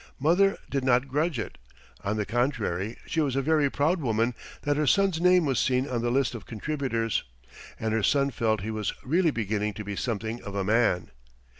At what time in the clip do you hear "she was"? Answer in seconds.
3.05-3.35